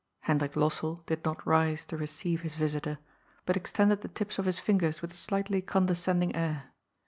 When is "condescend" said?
5.61-6.23